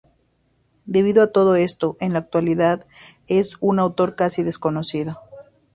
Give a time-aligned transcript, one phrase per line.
[0.87, 2.87] Debido a todo esto, en la actualidad
[3.27, 5.19] es un autor casi desconocido.